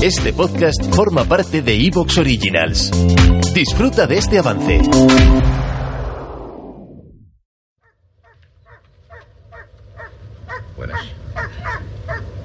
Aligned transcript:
Este 0.00 0.32
podcast 0.32 0.80
forma 0.94 1.24
parte 1.24 1.60
de 1.60 1.74
Evox 1.74 2.18
Originals. 2.18 2.92
Disfruta 3.52 4.06
de 4.06 4.18
este 4.18 4.38
avance. 4.38 4.80
Buenas. 10.76 11.00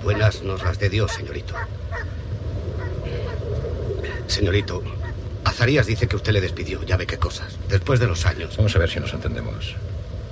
Buenas 0.03 0.41
nos 0.41 0.63
las 0.63 0.79
de 0.79 0.89
Dios, 0.89 1.11
señorito. 1.11 1.53
Señorito, 4.25 4.81
Azarías 5.43 5.85
dice 5.85 6.07
que 6.07 6.15
usted 6.15 6.33
le 6.33 6.41
despidió, 6.41 6.81
ya 6.81 6.97
ve 6.97 7.05
qué 7.05 7.19
cosas, 7.19 7.59
después 7.69 7.99
de 7.99 8.07
los 8.07 8.25
años. 8.25 8.57
Vamos 8.57 8.75
a 8.75 8.79
ver 8.79 8.89
si 8.89 8.99
nos 8.99 9.13
entendemos. 9.13 9.75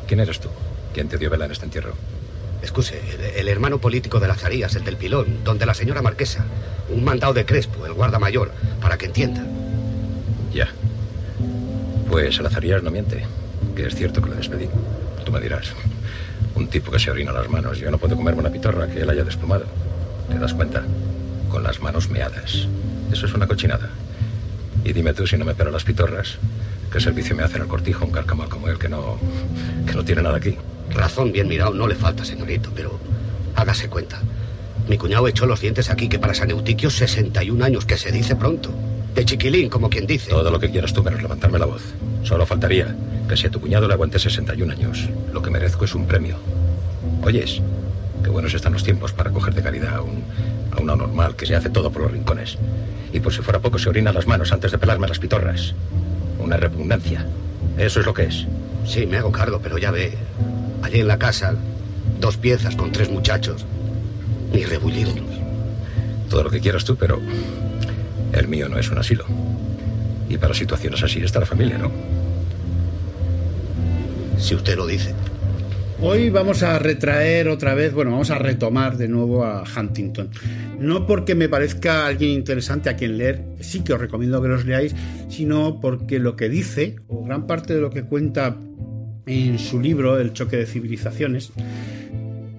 ¿Quién 0.08 0.22
eres 0.22 0.40
tú? 0.40 0.50
¿Quién 0.92 1.08
te 1.08 1.20
dio 1.20 1.30
vela 1.30 1.46
en 1.46 1.52
este 1.52 1.66
entierro? 1.66 1.94
Excuse, 2.62 3.02
el, 3.36 3.48
hermano 3.48 3.80
político 3.80 4.20
de 4.20 4.30
Azarías, 4.30 4.76
el 4.76 4.84
del 4.84 4.98
pilón, 4.98 5.44
donde 5.44 5.66
la 5.66 5.74
señora 5.74 6.02
marquesa. 6.02 6.46
Un 6.90 7.04
mandado 7.04 7.34
de 7.34 7.46
Crespo, 7.46 7.86
el 7.86 7.94
guarda 7.94 8.20
mayor, 8.20 8.52
para 8.80 8.98
que 8.98 9.08
entienda. 9.08 9.44
Ya. 10.54 10.70
Pues 12.10 12.38
el 12.40 12.46
Azarías 12.46 12.84
no 12.84 12.92
miente, 12.92 13.26
que 13.76 13.88
es 13.88 13.96
cierto 13.96 14.22
que 14.22 14.30
le 14.30 14.36
despedí. 14.36 14.70
Tú 15.26 15.32
me 15.32 15.40
dirás, 15.40 15.74
un 16.56 16.68
tipo 16.68 16.92
que 16.92 17.00
se 17.00 17.10
orina 17.10 17.32
las 17.32 17.50
manos, 17.50 17.80
yo 17.80 17.90
no 17.90 17.98
puedo 17.98 18.16
comerme 18.16 18.42
una 18.42 18.52
pitorra 18.52 18.88
que 18.88 19.02
él 19.02 19.10
haya 19.10 19.24
desplumado. 19.24 19.66
¿Te 20.30 20.38
das 20.38 20.54
cuenta? 20.54 20.84
Con 21.50 21.64
las 21.64 21.82
manos 21.82 22.10
meadas. 22.10 22.68
Eso 23.12 23.26
es 23.26 23.34
una 23.34 23.48
cochinada. 23.48 23.90
Y 24.84 24.94
dime 24.94 25.14
tú 25.14 25.26
si 25.28 25.38
no 25.38 25.46
me 25.46 25.56
pero 25.56 25.72
las 25.72 25.84
pitorras, 25.84 26.38
¿qué 26.92 27.00
servicio 27.00 27.36
me 27.36 27.44
hace 27.44 27.58
en 27.58 27.64
el 27.64 27.68
cortijo 27.68 28.06
un 28.06 28.12
carcamal 28.12 28.50
como 28.50 28.68
él 28.68 28.78
que 28.78 28.90
no, 28.90 29.18
que 29.86 29.94
no 29.94 30.04
tiene 30.04 30.22
nada 30.22 30.38
aquí? 30.38 30.58
Razón 30.94 31.32
bien 31.32 31.48
mirado 31.48 31.74
no 31.74 31.88
le 31.88 31.96
falta, 31.96 32.26
señorito, 32.26 32.72
pero 32.76 33.00
hágase 33.56 33.90
cuenta. 33.90 34.22
Mi 34.88 34.98
cuñado 34.98 35.28
echó 35.28 35.46
los 35.46 35.62
dientes 35.62 35.90
aquí 35.90 36.10
que 36.10 36.20
para 36.20 36.34
San 36.34 36.52
Eutiquio 36.52 36.90
61 36.90 37.64
años, 37.64 37.86
que 37.86 37.98
se 37.98 38.12
dice 38.12 38.36
pronto. 38.36 38.72
De 39.16 39.26
chiquilín, 39.26 39.70
como 39.70 39.90
quien 39.90 40.08
dice. 40.08 40.30
Todo 40.30 40.50
lo 40.50 40.60
que 40.60 40.70
quieras 40.70 40.94
tú 40.94 41.04
menos 41.04 41.22
levantarme 41.22 41.60
la 41.60 41.66
voz. 41.66 41.84
Solo 42.24 42.46
faltaría 42.46 42.96
que 43.28 43.38
si 43.38 43.48
a 43.48 43.52
tu 43.52 43.60
cuñado 43.60 43.88
le 43.88 43.94
aguante 43.94 44.20
61 44.20 44.72
años, 44.72 45.10
lo 45.34 45.42
que 45.42 45.50
merezco 45.50 45.86
es 45.86 45.96
un 45.96 46.08
premio. 46.08 46.38
Oyes, 47.24 47.62
qué 48.24 48.30
buenos 48.30 48.54
están 48.54 48.74
los 48.74 48.84
tiempos 48.84 49.12
para 49.14 49.32
coger 49.32 49.54
de 49.54 49.62
caridad 49.62 49.96
a 49.96 50.02
un, 50.02 50.24
a 50.72 50.82
una 50.82 50.96
normal 50.96 51.36
que 51.36 51.46
se 51.46 51.56
hace 51.56 51.70
todo 51.70 51.92
por 51.92 52.04
los 52.04 52.12
rincones. 52.12 52.58
Y 53.14 53.20
por 53.20 53.34
si 53.34 53.42
fuera 53.42 53.60
poco 53.60 53.78
se 53.78 53.90
orina 53.90 54.14
las 54.14 54.28
manos 54.28 54.52
antes 54.52 54.72
de 54.72 54.78
pelarme 54.78 55.08
las 55.08 55.20
pitorras. 55.20 55.74
Una 56.40 56.58
repugnancia. 56.58 57.26
Eso 57.78 58.00
es 58.00 58.06
lo 58.06 58.14
que 58.14 58.24
es. 58.24 58.46
Sí, 58.86 59.06
me 59.06 59.18
hago 59.18 59.32
cargo, 59.32 59.60
pero 59.62 59.78
ya 59.78 59.92
ve. 59.92 60.18
Allí 60.82 61.00
en 61.00 61.08
la 61.08 61.20
casa, 61.20 61.56
dos 62.20 62.38
piezas 62.38 62.76
con 62.76 62.92
tres 62.92 63.10
muchachos. 63.10 63.66
Ni 64.54 64.66
rebullidos. 64.66 65.16
Todo 66.30 66.44
lo 66.44 66.50
que 66.50 66.60
quieras 66.60 66.86
tú, 66.86 66.96
pero 66.96 67.20
el 68.34 68.48
mío 68.48 68.70
no 68.70 68.78
es 68.78 68.90
un 68.90 68.98
asilo. 68.98 69.26
Y 70.30 70.38
para 70.38 70.54
situaciones 70.54 71.04
así 71.04 71.20
está 71.20 71.40
la 71.40 71.46
familia, 71.46 71.78
¿no? 71.78 71.92
Si 74.38 74.56
usted 74.56 74.76
lo 74.76 74.88
dice. 74.88 75.14
Hoy 76.04 76.32
vamos 76.32 76.64
a 76.64 76.80
retraer 76.80 77.48
otra 77.48 77.76
vez, 77.76 77.94
bueno, 77.94 78.10
vamos 78.10 78.32
a 78.32 78.40
retomar 78.40 78.98
de 78.98 79.08
nuevo 79.08 79.46
a 79.46 79.64
Huntington. 79.64 80.32
No 80.80 81.06
porque 81.06 81.36
me 81.36 81.48
parezca 81.48 82.08
alguien 82.08 82.32
interesante 82.32 82.90
a 82.90 82.96
quien 82.96 83.20
leer, 83.20 83.44
sí 83.60 83.84
que 83.84 83.94
os 83.94 84.02
recomiendo 84.02 84.42
que 84.42 84.48
los 84.48 84.66
leáis, 84.66 84.96
sino 85.30 85.80
porque 85.80 86.18
lo 86.18 86.36
que 86.36 86.50
dice, 86.50 86.96
o 87.08 87.24
gran 87.24 87.46
parte 87.46 87.76
de 87.76 87.82
lo 87.82 87.92
que 87.92 88.02
cuenta 88.02 88.58
en 89.26 89.60
su 89.60 89.80
libro 89.80 90.20
El 90.20 90.34
choque 90.34 90.58
de 90.58 90.66
civilizaciones, 90.66 91.52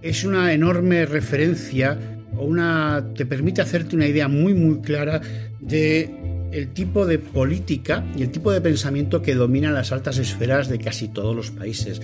es 0.02 0.24
una 0.24 0.52
enorme 0.52 1.06
referencia 1.06 1.98
o 2.36 2.44
una 2.44 3.12
te 3.14 3.26
permite 3.26 3.62
hacerte 3.62 3.96
una 3.96 4.06
idea 4.06 4.28
muy 4.28 4.54
muy 4.54 4.80
clara 4.80 5.20
de 5.60 6.10
el 6.52 6.68
tipo 6.68 7.06
de 7.06 7.18
política 7.18 8.04
y 8.16 8.22
el 8.22 8.30
tipo 8.30 8.52
de 8.52 8.60
pensamiento 8.60 9.22
que 9.22 9.34
domina 9.34 9.70
las 9.72 9.90
altas 9.90 10.18
esferas 10.18 10.68
de 10.68 10.78
casi 10.78 11.08
todos 11.08 11.34
los 11.34 11.50
países. 11.50 12.00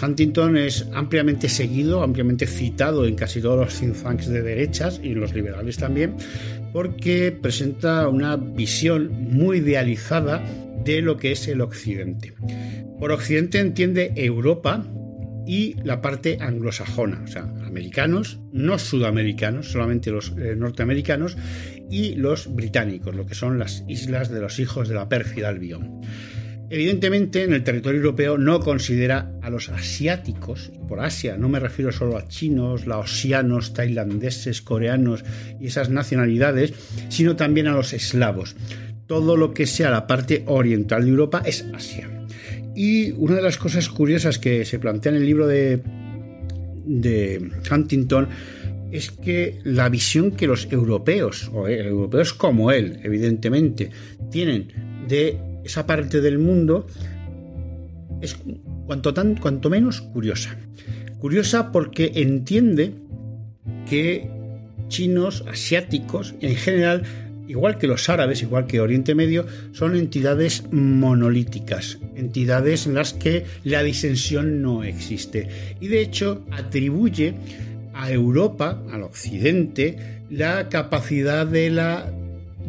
Huntington 0.00 0.56
es 0.56 0.86
ampliamente 0.94 1.48
seguido, 1.48 2.02
ampliamente 2.02 2.46
citado 2.46 3.04
en 3.04 3.16
casi 3.16 3.40
todos 3.40 3.58
los 3.58 3.74
think 3.74 4.00
tanks 4.00 4.28
de 4.28 4.42
derechas 4.42 5.00
y 5.02 5.08
en 5.08 5.20
los 5.20 5.34
liberales 5.34 5.76
también, 5.76 6.14
porque 6.72 7.32
presenta 7.32 8.06
una 8.08 8.36
visión 8.36 9.10
muy 9.32 9.58
idealizada 9.58 10.42
de 10.94 11.02
lo 11.02 11.16
que 11.16 11.32
es 11.32 11.48
el 11.48 11.60
Occidente. 11.60 12.34
Por 12.98 13.12
Occidente 13.12 13.58
entiende 13.58 14.12
Europa, 14.16 14.86
y 15.46 15.76
la 15.84 16.02
parte 16.02 16.38
anglosajona, 16.40 17.22
o 17.22 17.26
sea, 17.28 17.42
americanos, 17.64 18.40
no 18.52 18.78
sudamericanos, 18.78 19.70
solamente 19.70 20.10
los 20.10 20.34
eh, 20.36 20.56
norteamericanos 20.56 21.36
y 21.88 22.16
los 22.16 22.52
británicos, 22.52 23.14
lo 23.14 23.26
que 23.26 23.36
son 23.36 23.58
las 23.58 23.84
islas 23.86 24.28
de 24.28 24.40
los 24.40 24.58
hijos 24.58 24.88
de 24.88 24.96
la 24.96 25.08
pérfida 25.08 25.48
Albión. 25.48 26.00
Evidentemente, 26.68 27.44
en 27.44 27.52
el 27.52 27.62
territorio 27.62 28.00
europeo 28.00 28.38
no 28.38 28.58
considera 28.58 29.30
a 29.40 29.50
los 29.50 29.68
asiáticos, 29.68 30.72
por 30.88 30.98
Asia 30.98 31.36
no 31.36 31.48
me 31.48 31.60
refiero 31.60 31.92
solo 31.92 32.16
a 32.16 32.26
chinos, 32.26 32.88
laosianos, 32.88 33.72
tailandeses, 33.72 34.62
coreanos 34.62 35.24
y 35.60 35.68
esas 35.68 35.90
nacionalidades, 35.90 36.74
sino 37.08 37.36
también 37.36 37.68
a 37.68 37.72
los 37.72 37.92
eslavos. 37.92 38.56
Todo 39.06 39.36
lo 39.36 39.54
que 39.54 39.66
sea 39.66 39.90
la 39.90 40.06
parte 40.06 40.44
oriental 40.46 41.04
de 41.04 41.10
Europa 41.10 41.42
es 41.44 41.64
Asia. 41.74 42.08
Y 42.74 43.12
una 43.12 43.36
de 43.36 43.42
las 43.42 43.56
cosas 43.56 43.88
curiosas 43.88 44.38
que 44.38 44.64
se 44.64 44.78
plantea 44.78 45.12
en 45.12 45.18
el 45.18 45.26
libro 45.26 45.46
de, 45.46 45.80
Huntington 47.70 48.28
es 48.92 49.10
que 49.10 49.58
la 49.64 49.88
visión 49.88 50.32
que 50.32 50.46
los 50.46 50.70
europeos, 50.70 51.50
o 51.52 51.68
europeos 51.68 52.34
como 52.34 52.70
él, 52.70 53.00
evidentemente, 53.02 53.90
tienen 54.30 54.68
de 55.08 55.38
esa 55.64 55.86
parte 55.86 56.20
del 56.20 56.38
mundo 56.38 56.86
es 58.20 58.36
cuanto 58.86 59.70
menos 59.70 60.00
curiosa. 60.00 60.56
Curiosa 61.18 61.72
porque 61.72 62.12
entiende 62.14 62.92
que 63.88 64.30
chinos, 64.88 65.44
asiáticos, 65.48 66.34
en 66.40 66.56
general, 66.56 67.02
igual 67.48 67.78
que 67.78 67.86
los 67.86 68.08
árabes, 68.08 68.42
igual 68.42 68.66
que 68.66 68.80
Oriente 68.80 69.14
Medio, 69.14 69.46
son 69.72 69.96
entidades 69.96 70.64
monolíticas, 70.70 71.98
entidades 72.14 72.86
en 72.86 72.94
las 72.94 73.12
que 73.12 73.44
la 73.64 73.82
disensión 73.82 74.62
no 74.62 74.84
existe. 74.84 75.48
Y 75.80 75.88
de 75.88 76.00
hecho 76.00 76.44
atribuye 76.50 77.34
a 77.94 78.10
Europa, 78.10 78.82
al 78.92 79.02
Occidente, 79.02 80.22
la 80.30 80.68
capacidad 80.68 81.46
de 81.46 81.70
la 81.70 82.12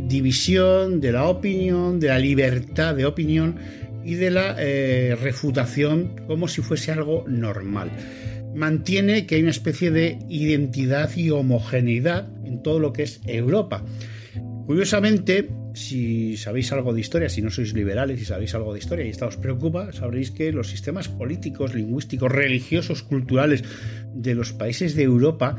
división, 0.07 1.01
de 1.01 1.11
la 1.11 1.25
opinión, 1.25 1.99
de 1.99 2.07
la 2.07 2.19
libertad 2.19 2.95
de 2.95 3.05
opinión 3.05 3.55
y 4.05 4.15
de 4.15 4.31
la 4.31 4.55
eh, 4.57 5.17
refutación 5.21 6.21
como 6.27 6.47
si 6.47 6.61
fuese 6.61 6.91
algo 6.91 7.25
normal. 7.27 7.91
Mantiene 8.55 9.25
que 9.25 9.35
hay 9.35 9.41
una 9.41 9.51
especie 9.51 9.91
de 9.91 10.19
identidad 10.29 11.15
y 11.15 11.29
homogeneidad 11.29 12.27
en 12.45 12.63
todo 12.63 12.79
lo 12.79 12.94
que 12.94 13.03
es 13.03 13.19
Europa. 13.25 13.83
Curiosamente, 14.67 15.50
si 15.73 16.35
sabéis 16.35 16.73
algo 16.73 16.94
de 16.94 17.00
historia, 17.00 17.29
si 17.29 17.41
no 17.41 17.50
sois 17.50 17.72
liberales 17.73 18.19
y 18.19 18.25
sabéis 18.25 18.53
algo 18.53 18.73
de 18.73 18.79
historia 18.79 19.05
y 19.05 19.16
esto 19.16 19.25
os 19.25 19.39
preocupa, 19.39 19.94
sabréis 19.94 20.29
que 20.29 20.51
los 20.51 20.67
sistemas 20.67 21.07
políticos, 21.07 21.73
lingüísticos, 21.73 22.29
religiosos, 22.29 23.01
culturales 23.01 23.63
de 24.13 24.35
los 24.35 24.51
países 24.51 24.94
de 24.94 25.03
Europa 25.03 25.56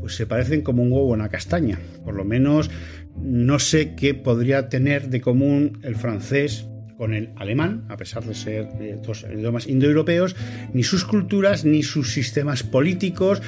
pues 0.00 0.16
se 0.16 0.26
parecen 0.26 0.62
como 0.62 0.82
un 0.82 0.90
huevo 0.90 1.14
en 1.14 1.20
la 1.20 1.28
castaña. 1.28 1.78
Por 2.04 2.16
lo 2.16 2.24
menos 2.24 2.68
no 3.16 3.60
sé 3.60 3.94
qué 3.94 4.12
podría 4.12 4.68
tener 4.68 5.08
de 5.08 5.20
común 5.20 5.78
el 5.84 5.94
francés 5.94 6.66
con 6.96 7.14
el 7.14 7.30
alemán, 7.36 7.84
a 7.88 7.96
pesar 7.96 8.24
de 8.24 8.34
ser 8.34 8.66
dos 9.06 9.24
idiomas 9.32 9.68
indoeuropeos, 9.68 10.34
ni 10.74 10.82
sus 10.82 11.04
culturas, 11.04 11.64
ni 11.64 11.84
sus 11.84 12.12
sistemas 12.12 12.64
políticos 12.64 13.40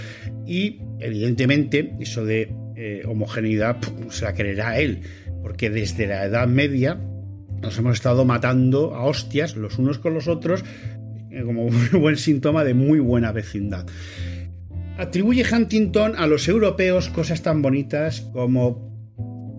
y, 0.47 0.79
evidentemente, 1.01 1.97
eso 1.99 2.25
de 2.25 2.55
eh, 2.77 3.03
homogeneidad 3.07 3.77
se 4.11 4.25
la 4.25 4.35
creerá 4.35 4.79
él, 4.79 5.03
porque 5.43 5.71
desde 5.71 6.07
la 6.07 6.25
Edad 6.25 6.49
Media 6.49 6.99
nos 7.63 7.79
hemos 7.79 7.95
estado 7.95 8.25
matando 8.25 8.95
a 8.95 9.05
hostias 9.05 9.57
los 9.57 9.79
unos 9.79 9.99
con 9.99 10.15
los 10.15 10.29
otros 10.29 10.65
eh, 11.31 11.43
como 11.45 11.65
un 11.65 11.89
buen 12.01 12.17
síntoma 12.17 12.65
de 12.65 12.75
muy 12.75 12.99
buena 12.99 13.33
vecindad. 13.33 13.87
Atribuye 14.97 15.45
Huntington 15.51 16.15
a 16.17 16.27
los 16.27 16.47
europeos 16.47 17.09
cosas 17.09 17.43
tan 17.43 17.63
bonitas 17.63 18.21
como 18.33 18.94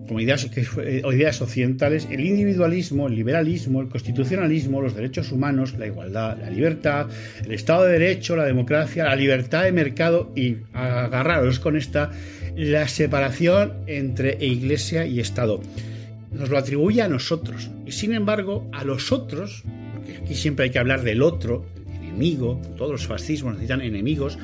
como 0.06 0.20
ideas, 0.20 0.48
eh, 0.56 1.02
ideas 1.12 1.40
occidentales, 1.40 2.08
el 2.10 2.20
individualismo, 2.20 3.08
el 3.08 3.14
liberalismo, 3.14 3.80
el 3.80 3.88
constitucionalismo, 3.88 4.80
los 4.80 4.94
derechos 4.94 5.32
humanos, 5.32 5.74
la 5.78 5.86
igualdad, 5.86 6.38
la 6.38 6.50
libertad, 6.50 7.08
el 7.44 7.52
Estado 7.52 7.84
de 7.84 7.92
Derecho, 7.92 8.36
la 8.36 8.44
democracia, 8.44 9.04
la 9.04 9.16
libertad 9.16 9.64
de 9.64 9.72
mercado 9.72 10.32
y 10.34 10.56
agarraros 10.72 11.58
con 11.58 11.76
esta, 11.76 12.10
la 12.54 12.88
separación 12.88 13.74
entre 13.86 14.36
Iglesia 14.44 15.06
y 15.06 15.20
Estado. 15.20 15.60
Nos 16.32 16.50
lo 16.50 16.58
atribuye 16.58 17.02
a 17.02 17.08
nosotros 17.08 17.70
y 17.86 17.92
sin 17.92 18.12
embargo 18.12 18.68
a 18.72 18.84
los 18.84 19.12
otros, 19.12 19.64
porque 19.94 20.18
aquí 20.18 20.34
siempre 20.34 20.64
hay 20.64 20.70
que 20.70 20.78
hablar 20.78 21.02
del 21.02 21.22
otro, 21.22 21.64
todos 22.76 22.92
los 22.92 23.06
fascismos 23.06 23.54
necesitan 23.54 23.80
enemigos, 23.82 24.38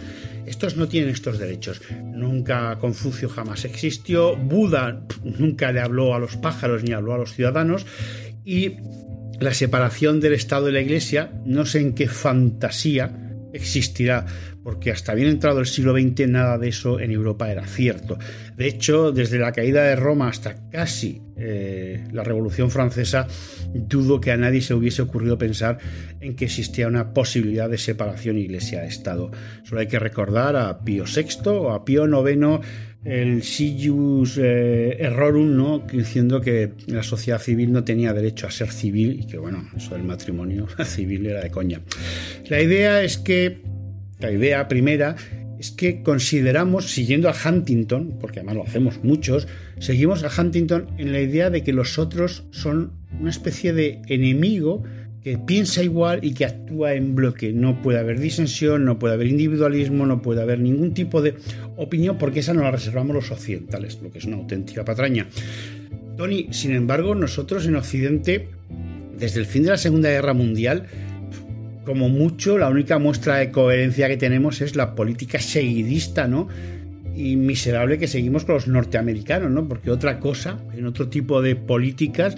estos 0.47 0.77
no 0.77 0.89
tienen 0.89 1.11
estos 1.11 1.39
derechos. 1.39 1.81
Nunca 2.03 2.79
Confucio 2.79 3.29
jamás 3.29 3.65
existió, 3.65 4.37
Buda 4.37 5.07
nunca 5.23 5.73
le 5.73 5.81
habló 5.81 6.15
a 6.15 6.19
los 6.19 6.37
pájaros 6.37 6.83
ni 6.83 6.93
habló 6.93 7.15
a 7.15 7.19
los 7.19 7.35
ciudadanos. 7.35 7.87
Y 8.45 8.77
la 9.41 9.55
separación 9.55 10.21
del 10.21 10.35
Estado 10.35 10.69
y 10.69 10.73
la 10.73 10.81
Iglesia, 10.81 11.33
no 11.45 11.65
sé 11.65 11.81
en 11.81 11.95
qué 11.95 12.09
fantasía 12.09 13.33
existirá, 13.53 14.27
porque 14.63 14.91
hasta 14.91 15.15
bien 15.15 15.29
entrado 15.29 15.61
el 15.61 15.67
siglo 15.67 15.93
XX 15.93 16.29
nada 16.29 16.59
de 16.59 16.69
eso 16.69 17.01
en 17.01 17.11
Europa 17.11 17.51
era 17.51 17.67
cierto. 17.67 18.19
De 18.57 18.67
hecho, 18.67 19.13
desde 19.13 19.39
la 19.39 19.53
caída 19.53 19.85
de 19.85 19.97
Roma 19.97 20.29
hasta 20.29 20.69
casi 20.71 21.21
eh, 21.37 22.05
la 22.13 22.23
Revolución 22.23 22.71
Francesa, 22.71 23.27
dudo 23.75 24.21
que 24.21 24.33
a 24.33 24.37
nadie 24.37 24.61
se 24.61 24.75
hubiese 24.75 25.03
ocurrido 25.03 25.39
pensar 25.39 25.79
en 26.21 26.37
que 26.37 26.45
existía 26.45 26.87
una 26.87 27.13
posibilidad 27.13 27.69
de 27.69 27.79
separación 27.79 28.39
Iglesia-Estado. 28.39 29.31
Solo 29.65 29.81
hay 29.81 29.89
que 29.89 29.99
recordar 29.99 30.57
a 30.57 30.85
Pío 30.85 31.05
VI 31.05 31.49
o 31.51 31.73
a 31.73 31.85
Pío 31.85 32.07
IX 32.07 32.61
el 33.05 33.43
sius 33.43 34.39
eh, 34.41 34.97
errorum, 35.01 35.57
¿no? 35.57 35.81
diciendo 35.81 36.41
que 36.41 36.73
la 36.87 37.03
sociedad 37.03 37.41
civil 37.41 37.73
no 37.73 37.83
tenía 37.83 38.13
derecho 38.13 38.47
a 38.47 38.51
ser 38.51 38.71
civil 38.71 39.19
y 39.21 39.27
que, 39.27 39.39
bueno, 39.39 39.69
eso 39.77 39.95
del 39.95 40.05
matrimonio 40.05 40.69
civil 40.85 41.27
era 41.27 41.43
de 41.43 41.51
coña. 41.51 41.81
La 42.49 42.61
idea 42.61 43.03
es 43.03 43.19
que, 43.19 43.63
la 44.23 44.33
idea 44.33 44.69
primera 44.69 45.17
es 45.59 45.71
que 45.71 46.03
consideramos, 46.03 46.91
siguiendo 46.91 47.29
a 47.29 47.35
Huntington, 47.35 48.19
porque 48.21 48.41
además 48.41 48.57
lo 48.57 48.63
hacemos 48.65 49.05
muchos, 49.05 49.47
seguimos 49.79 50.25
a 50.25 50.41
Huntington 50.41 50.89
en 50.99 51.13
la 51.13 51.21
idea 51.21 51.51
de 51.51 51.63
que 51.63 51.73
los 51.73 51.99
otros 51.99 52.45
son 52.51 52.93
una 53.21 53.31
especie 53.31 53.73
de 53.73 54.03
enemigo 54.09 54.83
que 55.23 55.39
piensa 55.39 55.83
igual 55.85 56.25
y 56.25 56.35
que 56.35 56.47
actúa 56.47 56.95
en 56.95 57.15
bloque. 57.15 57.53
No 57.53 57.81
puede 57.81 58.01
haber 58.01 58.19
disensión, 58.19 58.85
no 58.85 58.99
puede 58.99 59.15
haber 59.15 59.29
individualismo, 59.29 60.05
no 60.05 60.21
puede 60.21 60.43
haber 60.43 60.59
ningún 60.59 60.95
tipo 60.95 61.23
de 61.23 61.37
opinión, 61.77 62.19
porque 62.19 62.41
esa 62.41 62.55
no 62.55 62.63
la 62.63 62.73
reservamos 62.73 63.15
los 63.15 63.31
occidentales, 63.31 64.01
lo 64.03 64.11
que 64.11 64.19
es 64.19 64.25
una 64.25 64.37
auténtica 64.37 64.85
patraña. 64.85 65.29
Tony, 66.17 66.49
sin 66.51 66.73
embargo, 66.73 67.15
nosotros 67.15 67.67
en 67.67 67.77
Occidente, 67.77 68.49
desde 69.17 69.39
el 69.39 69.47
fin 69.47 69.63
de 69.63 69.71
la 69.71 69.77
Segunda 69.77 70.11
Guerra 70.11 70.35
Mundial, 70.35 70.87
como 71.85 72.09
mucho, 72.09 72.59
la 72.59 72.69
única 72.69 72.99
muestra 72.99 73.37
de 73.37 73.51
coherencia 73.51 74.09
que 74.09 74.17
tenemos 74.17 74.61
es 74.61 74.77
la 74.77 74.95
política 74.95 75.39
seguidista, 75.41 76.29
¿no? 76.29 76.49
y 77.15 77.37
miserable 77.37 77.99
que 77.99 78.09
seguimos 78.09 78.45
con 78.45 78.55
los 78.55 78.69
norteamericanos, 78.69 79.51
¿no? 79.51 79.69
Porque 79.69 79.91
otra 79.91 80.19
cosa, 80.19 80.59
en 80.75 80.87
otro 80.87 81.09
tipo 81.09 81.43
de 81.43 81.57
políticas, 81.57 82.37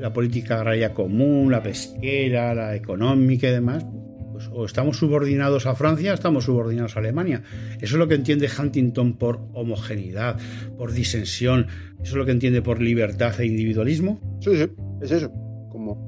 la 0.00 0.12
política 0.12 0.56
agraria 0.56 0.92
común, 0.92 1.50
la 1.50 1.62
pesquera, 1.62 2.54
la 2.54 2.74
económica 2.74 3.48
y 3.48 3.52
demás, 3.52 3.86
pues 4.32 4.48
o 4.52 4.66
estamos 4.66 4.98
subordinados 4.98 5.66
a 5.66 5.74
Francia 5.74 6.10
o 6.10 6.14
estamos 6.14 6.44
subordinados 6.44 6.96
a 6.96 7.00
Alemania. 7.00 7.42
Eso 7.76 7.94
es 7.94 7.98
lo 7.98 8.08
que 8.08 8.16
entiende 8.16 8.50
Huntington 8.58 9.14
por 9.14 9.40
homogeneidad, 9.54 10.38
por 10.76 10.92
disensión, 10.92 11.68
eso 12.02 12.12
es 12.12 12.14
lo 12.14 12.26
que 12.26 12.32
entiende 12.32 12.62
por 12.62 12.82
libertad 12.82 13.40
e 13.40 13.46
individualismo. 13.46 14.20
Sí, 14.40 14.56
sí, 14.56 14.66
es 15.02 15.10
eso. 15.10 15.30
Como 15.70 16.05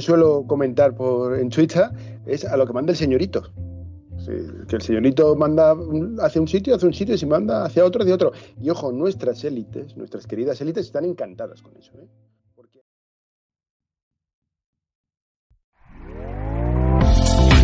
suelo 0.00 0.44
comentar 0.46 0.94
por, 0.94 1.38
en 1.38 1.48
Twitter, 1.48 1.90
es 2.26 2.44
a 2.44 2.56
lo 2.56 2.66
que 2.66 2.72
manda 2.72 2.92
el 2.92 2.96
señorito 2.96 3.50
que 4.68 4.76
el 4.76 4.82
señorito 4.82 5.34
manda 5.36 5.74
hacia 6.20 6.40
un 6.40 6.48
sitio, 6.48 6.74
hacia 6.74 6.88
un 6.88 6.94
sitio, 6.94 7.14
y 7.14 7.18
si 7.18 7.26
manda 7.26 7.64
hacia 7.64 7.84
otro, 7.84 8.02
hacia 8.02 8.14
otro. 8.14 8.32
Y 8.60 8.70
ojo, 8.70 8.92
nuestras 8.92 9.42
élites, 9.44 9.96
nuestras 9.96 10.26
queridas 10.26 10.60
élites, 10.60 10.86
están 10.86 11.04
encantadas 11.04 11.62
con 11.62 11.76
eso. 11.76 11.92
¿eh? 11.98 12.06